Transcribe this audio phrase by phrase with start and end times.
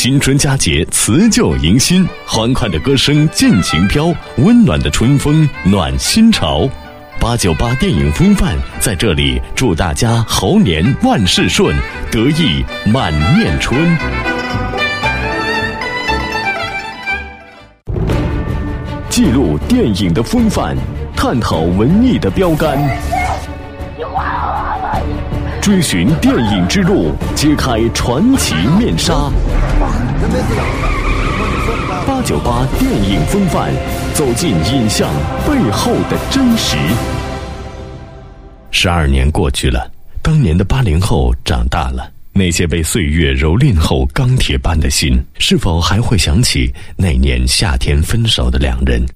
[0.00, 6.70] 新春佳节辞旧迎新，欢快的歌声尽情飘，温暖的春风暖心潮。
[7.18, 11.74] 八九八电影风范在这里祝大家猴年万事顺，
[12.12, 13.76] 得意满面春。
[19.10, 20.76] 记录电影的风范，
[21.16, 22.78] 探讨文艺的标杆，
[25.68, 29.30] 追寻电影之路，揭开传奇面纱。
[32.06, 33.70] 八九八电影风范，
[34.14, 35.06] 走进影像
[35.46, 36.78] 背后的真实。
[38.70, 39.90] 十二年过去了，
[40.22, 49.06] 当年的八零后长大了，那些被岁月蹂躏后钢铁般的心，是否还会想起那年夏天分手的两人？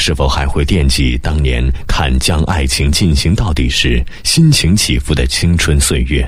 [0.00, 6.26] 是否还会惦记当年看《将爱情进行到底》时心情起伏的青春岁月？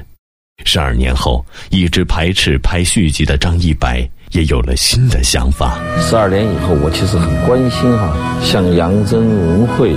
[0.67, 5.79] 十二年后，一直排斥拍续集的张一白也有了新的想法。
[6.03, 8.15] 十二年以后，我其实很关心哈，
[8.45, 9.97] 像杨真、文慧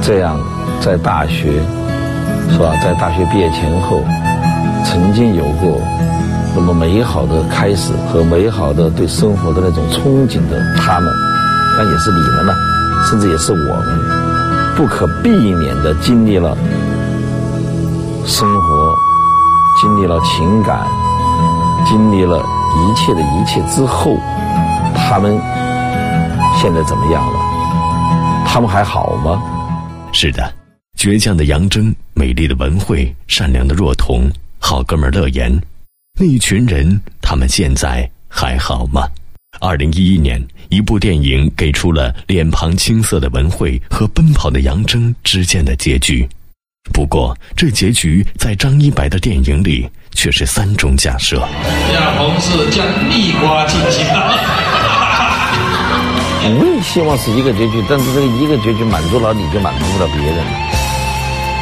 [0.00, 0.40] 这样
[0.80, 1.52] 在大学
[2.50, 4.02] 是吧，在大学毕业前后
[4.86, 5.78] 曾经有过
[6.56, 11.12] 那么美好的开始和美好的对生活的那种憧憬的他们，
[11.76, 12.54] 那也是你们呢，
[13.08, 16.56] 甚至也是我们，不可避免的经历了
[18.26, 18.94] 生活。
[19.80, 20.86] 经历了情感，
[21.88, 24.16] 经历了一切的一切之后，
[24.94, 25.40] 他们
[26.60, 27.40] 现在怎么样了？
[28.46, 29.42] 他们还好吗？
[30.12, 30.52] 是的，
[30.98, 35.60] 倔强的杨铮，美丽的文慧，善良的若彤，好哥们乐言，
[36.20, 39.08] 那一群人，他们现在还好吗？
[39.58, 40.40] 二零一一年，
[40.72, 46.26] 一部电影给出了脸庞青涩的文慧和奔跑的杨铮之间的结局。
[46.94, 51.40] 不过，这结局在张一白的电影里却是三种假设。
[51.92, 54.02] 亚鹏是将蜜瓜进行。
[56.44, 60.42] 我也希望是一个结局，但是这个一个结局满足了你就满足不了别人，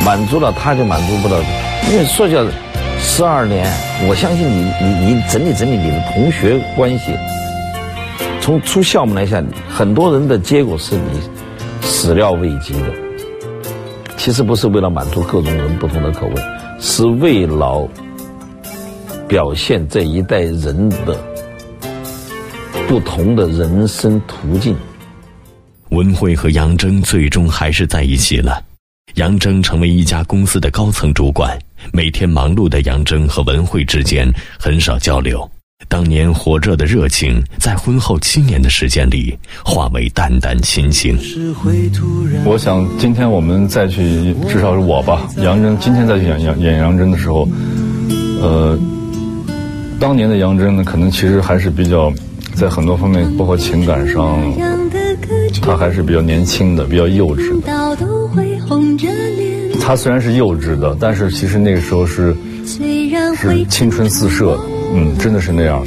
[0.07, 1.43] 满足了他就满足不了。
[1.91, 2.47] 因为说叫
[3.01, 3.67] 十二年，
[4.09, 7.07] 我相信你你你整理整理你的同学关系，
[8.41, 11.21] 从出校门来讲，很多人的结果是你
[11.83, 12.93] 始料未及的。
[14.17, 16.35] 其实不是为了满足各种人不同的口味，
[16.81, 17.89] 是为了
[19.29, 21.17] 表现这一代人的
[22.89, 24.75] 不同的人生途径。
[25.91, 28.63] 文慧和杨铮最终还是在一起了。
[29.15, 31.59] 杨铮成为一家公司的高层主管，
[31.93, 35.49] 每天忙碌的杨铮和文慧之间很少交流。
[35.91, 41.19] 当年火热的热情，在婚后七年的时间里化为淡淡亲情。
[42.45, 47.47] 我想，今天我们再去，至少是我吧，杨真，今天再去演杨演杨真的时候，
[48.41, 48.79] 呃，
[49.99, 52.13] 当年的杨真呢，可能其实还是比较，
[52.55, 54.41] 在很多方面，包括情感上，
[55.61, 57.99] 他还是比较年轻的，比较幼稚的。
[59.81, 62.33] 他虽然是幼稚的，但是其实那个时候是
[63.37, 64.57] 是青春四射。
[64.93, 65.85] 嗯，真的是那样。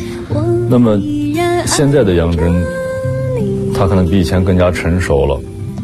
[0.70, 0.98] 那么，
[1.66, 2.64] 现在的杨真，
[3.76, 5.40] 他可能比以前更加成熟了，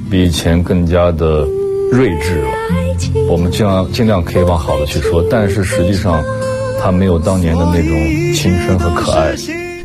[0.09, 1.45] 比以前更加的
[1.91, 2.49] 睿智了。
[3.29, 6.23] 我们尽量尽量可以往好的去说，但是实际上，
[6.81, 9.35] 他没有当年的那种青春和可爱。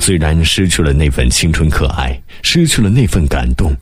[0.00, 3.72] 虽然失去了那份青春可爱，失去了那份感动，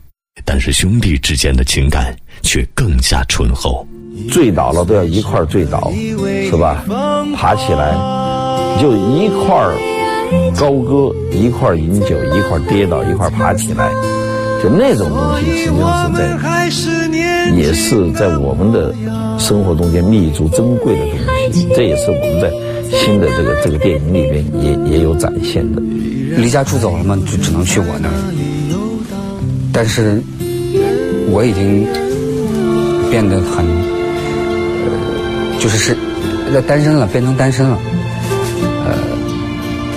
[0.45, 3.85] 但是兄弟之间的情感却更加醇厚。
[4.31, 5.91] 醉倒了都要一块儿醉倒，
[6.49, 6.83] 是吧？
[7.35, 8.22] 爬起来。
[8.81, 9.73] 就一块儿
[10.57, 13.91] 高歌，一块儿饮酒，一块儿跌倒，一块儿爬起来，
[14.61, 18.93] 就那种东西，实际上是在，也是在我们的
[19.39, 21.67] 生活中间弥足珍贵的东西。
[21.75, 22.51] 这也是我们在
[22.97, 25.81] 新的这个这个电影里面也也有展现的。
[26.35, 28.13] 离家出走了嘛，就只能去我那儿。
[29.71, 30.21] 但是
[31.29, 31.85] 我已经
[33.09, 33.65] 变得很，
[34.85, 34.91] 呃，
[35.59, 35.95] 就是是
[36.67, 37.77] 单身了，变成单身了。
[38.85, 38.97] 呃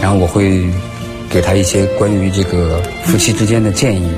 [0.00, 0.64] 然后我会
[1.28, 4.08] 给他一些关于这个夫妻之间的建议，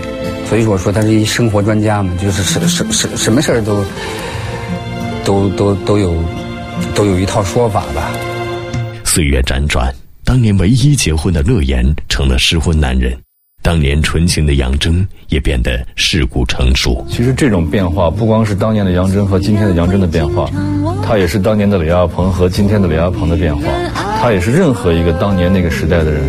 [0.49, 3.85] 所以我说他是一生活专家嘛，就是什什什什么事儿都
[5.25, 6.15] 都都都有
[6.95, 8.11] 都有一套说法吧。
[9.05, 9.95] 岁月辗转，
[10.25, 13.17] 当年唯一结婚的乐言成了失婚男人，
[13.69, 17.07] 当年纯情的杨铮也变得世故成熟。
[17.07, 20.49] 其实这种变化不光是当年的杨铮和今天的杨铮的变化，
[21.05, 23.65] 他也是当年的李亚鹏和今天的李亚鹏的变化。
[24.23, 26.23] 他也是任何一个当年那个时代的人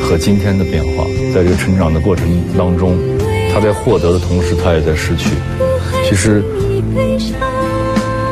[0.00, 1.04] 和今天的变化，
[1.34, 2.96] 在这个成长的过程当中，
[3.52, 5.28] 他在获得的同时，他也在失去。
[6.08, 6.42] 其实，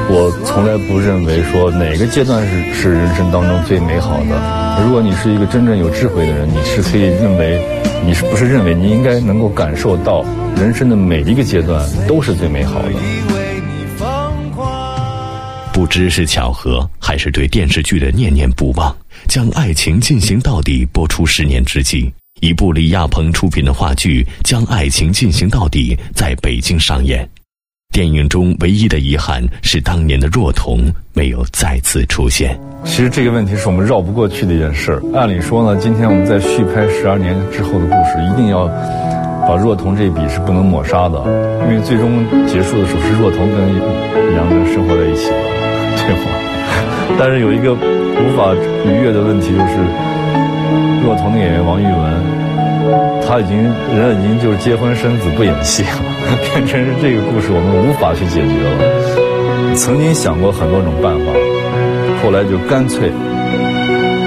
[0.09, 4.68] 我从来不认为说哪个阶段是是人生当中最美好的。
[4.85, 7.61] 如果你是一个真正有智慧的人，你是可以认为，
[8.05, 10.25] 你是不是认为你应该能够感受到
[10.57, 12.91] 人生的每一个阶段都是最美好的？
[15.73, 18.97] 不知是巧合，还是对电视剧的念念不忘，
[19.29, 22.11] 将《爱情进行到底》播出十年之际，
[22.41, 27.29] 一部李亚鹏出品的话剧《将爱情进行到底》在北京上演。
[27.99, 30.79] 电影中唯一的遗憾是，当年的若彤
[31.15, 32.57] 没有再次出现。
[32.85, 35.03] 其实这个问题是我们绕不过去的一件事。
[35.13, 38.69] 按理说呢，今天我们在续拍十二年之后的故事，一定要
[39.49, 41.19] 把若彤这一笔是不能抹杀的，
[41.67, 43.67] 因为最终结束的时候是若彤跟
[44.37, 45.35] 杨真生活在一起的，
[46.07, 46.31] 对吗？
[47.19, 48.55] 但是有一个无法
[48.87, 49.75] 逾越的问题，就是
[51.03, 52.48] 若彤的演员王玉文。
[53.27, 53.57] 他已经
[53.95, 56.03] 人已经就是结婚生子不演戏了，
[56.41, 59.75] 变成是这个故事我们无法去解决了。
[59.77, 61.33] 曾经想过很多种办法，
[62.23, 63.11] 后来就干脆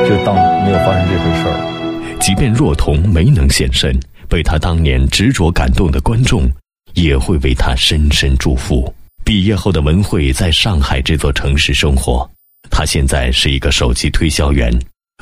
[0.08, 2.18] 就当没有发生这回事儿。
[2.20, 4.00] 即便若彤没能现身，
[4.30, 6.50] 被他当年执着感动的观众
[6.94, 8.94] 也会为他深深祝福。
[9.26, 12.30] 毕业后的文慧在上海这座城市生活，
[12.70, 14.72] 他现在是一个手机推销员，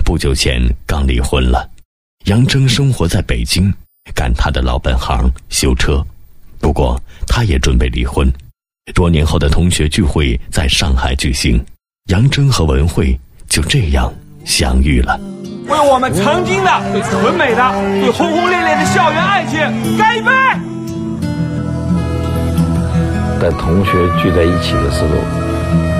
[0.03, 1.69] 不久前刚离婚了。
[2.25, 3.73] 杨铮生活在北京，
[4.13, 6.05] 干他的老本行修车。
[6.59, 8.31] 不过，他也准备离婚。
[8.93, 11.63] 多年后的同学聚会在上海举行，
[12.09, 13.17] 杨铮和文慧
[13.47, 14.13] 就这样
[14.45, 15.19] 相遇了。
[15.67, 17.71] 为我们曾经的最纯美的、
[18.01, 19.59] 最轰轰烈烈的校园爱情
[19.97, 20.29] 干一杯！
[23.41, 25.09] 在同学聚在一起的时候，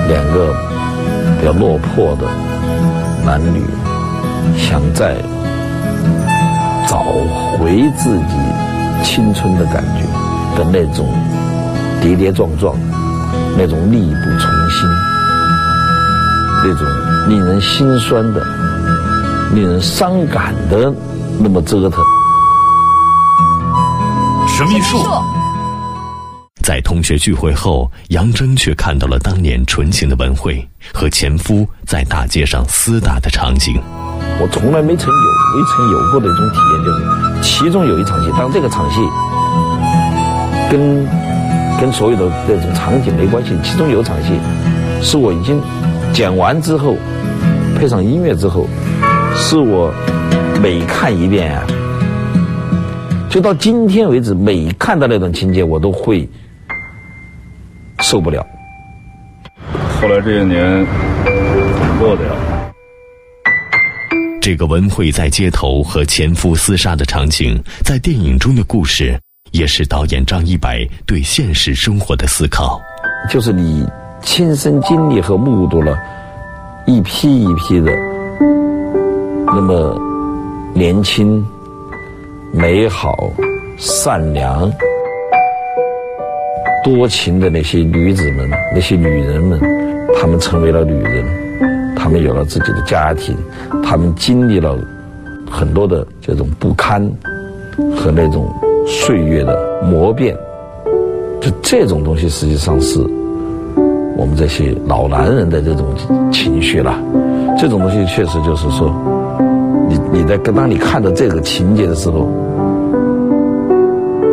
[0.06, 0.52] 两个
[1.40, 2.28] 比较落魄的
[3.24, 3.64] 男女，
[4.58, 5.16] 想在。
[6.88, 7.02] 找
[7.58, 8.34] 回自己
[9.02, 10.04] 青春的感觉
[10.56, 11.06] 的那种
[12.00, 12.74] 跌跌撞撞，
[13.56, 14.88] 那种力不从心，
[16.64, 16.86] 那种
[17.28, 18.42] 令人心酸的、
[19.54, 20.92] 令人伤感的
[21.38, 22.04] 那么折腾。
[24.48, 24.98] 神秘树，
[26.70, 30.64] 在同学聚会后，杨铮却看到了当年纯情的文慧
[30.94, 33.74] 和前夫在大街上厮打的场景。
[34.40, 39.00] 我从来没曾有、没曾有过的一种体验，就是其中有一场戏，当这个场戏
[40.70, 41.04] 跟
[41.80, 44.38] 跟所有的那种场景没关系，其中有场戏
[45.02, 45.60] 是我已经
[46.12, 46.94] 剪完之后，
[47.76, 48.68] 配上音乐之后，
[49.34, 49.92] 是我
[50.62, 51.60] 每看一遍，
[53.28, 56.28] 就到今天为止，每看到那段情节，我都会
[58.00, 58.44] 受不了。
[60.00, 60.86] 后来这些年
[61.98, 62.30] 过的呀。
[64.40, 69.20] 这个文慧在街头和前夫厮杀的场景，在电影中的故事，
[69.52, 72.80] 也是导演张一白对现实生活的思考。
[73.28, 73.86] 就是你
[74.22, 75.94] 亲身经历和目睹了
[76.86, 77.92] 一批一批的
[79.46, 80.00] 那么
[80.72, 81.46] 年轻、
[82.50, 83.30] 美好、
[83.76, 84.72] 善良、
[86.82, 89.60] 多情的那些女子们、那些女人们，
[90.14, 91.24] 她们成为了女人。
[91.96, 93.36] 她们有了自己的家庭，
[93.82, 94.78] 她们经历了
[95.50, 97.06] 很多的这种不堪
[97.94, 98.48] 和那种
[98.86, 100.34] 岁月的磨变，
[101.40, 102.98] 就这种东西实际上是
[104.16, 105.86] 我们这些老男人的这种
[106.32, 106.98] 情绪了。
[107.58, 108.90] 这种东西确实就是说，
[109.86, 112.26] 你你在当你看到这个情节的时候，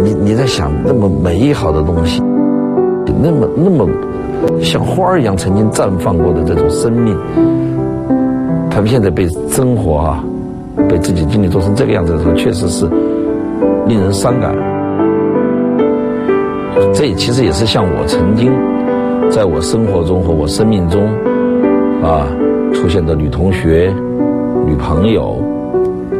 [0.01, 2.21] 你你在想那么美好的东西，
[3.21, 3.87] 那么那么。
[4.61, 7.17] 像花儿一样曾经绽放过的这种生命，
[8.69, 10.23] 他们现在被生活啊，
[10.87, 12.87] 被自己经历做成这个样子的时候，确实是
[13.87, 14.55] 令人伤感。
[16.93, 18.51] 这其实也是像我曾经
[19.29, 21.07] 在我生活中和我生命中
[22.03, 22.27] 啊
[22.73, 23.91] 出现的女同学、
[24.67, 25.35] 女朋友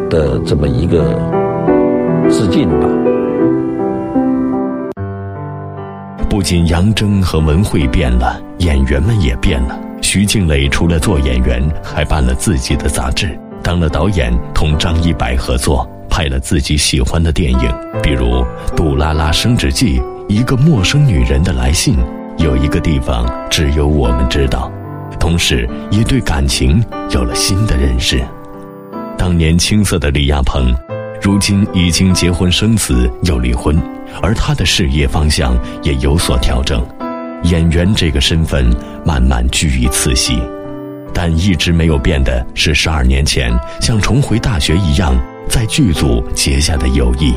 [0.09, 1.03] 的这么一个
[2.29, 2.89] 致敬吧。
[6.37, 9.75] 不仅杨铮和文慧变了，演员们也变了。
[10.03, 18.27] 徐静蕾除了做演员，还办了自己的杂志，当了导演，同张一白合作拍了自己喜欢的电影，比如
[18.75, 21.95] 《杜拉拉升职记》《一个陌生女人的来信》
[22.37, 24.71] 《有一个地方只有我们知道》，
[25.17, 28.23] 同时也对感情有了新的认识。
[29.17, 30.71] 当年青涩的李亚鹏。
[31.19, 33.75] 如今已经结婚生子又离婚，
[34.21, 36.85] 而他的事业方向也有所调整，
[37.43, 38.73] 演员这个身份
[39.05, 40.41] 慢慢居于次席，
[41.13, 45.15] 但一直没有变的是十二年前像重回大学一样
[45.47, 47.33] 在剧组结下的友谊。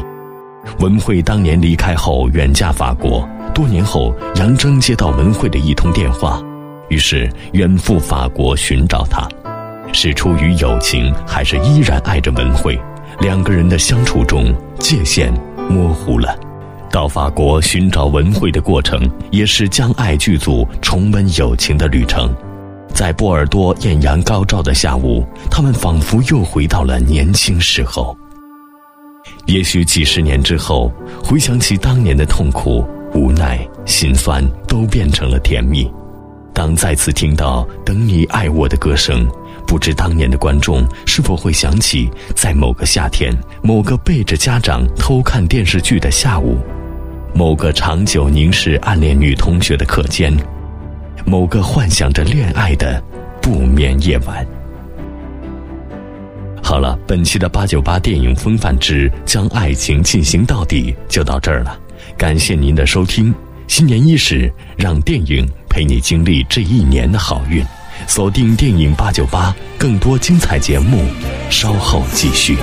[0.78, 6.42] 文慧当年离开后远嫁法国，多年后杨铮接到文慧的一通电话，
[6.88, 9.26] 于是远赴法国寻找她。
[9.92, 12.78] 是出于友情，还是依然爱着文慧？
[13.20, 15.32] 两个人的相处中，界限
[15.68, 16.38] 模糊了。
[16.90, 22.34] 到法国寻找文慧的过程，也是将爱剧组重温友情的旅程。
[22.92, 28.16] 在波尔多艳阳高照的下午，他们仿佛又回到了年轻时候。
[29.46, 30.92] 也许几十年之后，
[31.24, 35.90] 回想起当年的痛苦、无奈、心酸，都变成了甜蜜。
[36.52, 39.26] 当再次听到“等你爱我”的歌声，
[39.66, 43.32] 不知当年的观众是否会想起，在某个夏天，
[43.62, 46.58] 某个背着家长偷看电视剧的下午，
[47.34, 50.34] 某个长久凝视暗恋女同学的课间，
[51.24, 53.02] 某个幻想着恋爱的
[53.40, 54.46] 不眠夜晚。
[56.62, 61.76] 好了，本期的八九八电影风范之将爱情进行到底就到这儿了，
[62.16, 63.34] 感谢您的收听。
[63.66, 67.64] 新年伊始，让电影陪你经历这一年的好运。
[68.06, 71.04] 锁定电影八九八，更多精彩节目，
[71.50, 72.56] 稍后继续。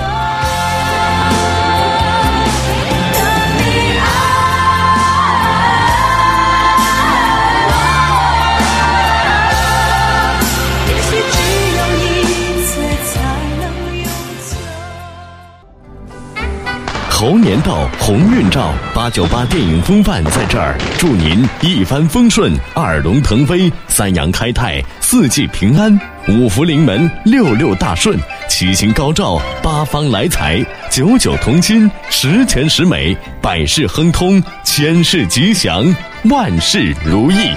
[17.20, 28.16] 猴年到，鸿运照，八九八电影风范在这儿，祝您一帆风顺，二龙腾飞，三阳开泰，四季平安，五福临门，六六大顺，
[28.48, 35.84] 七星高照，八方来财，九九同心，十全十美，百事亨通，千事吉祥，
[36.26, 37.52] 万事如意。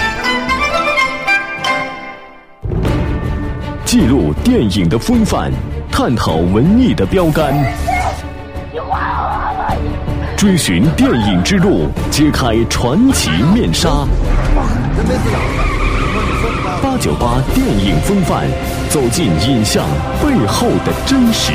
[3.85, 5.51] 记录电影的风范，
[5.91, 7.53] 探讨文艺的标杆。
[10.41, 14.07] 追寻电影之路，揭开传奇面纱。
[16.81, 18.47] 八九八电影风范，
[18.89, 19.85] 走进影像
[20.19, 21.51] 背后的真实。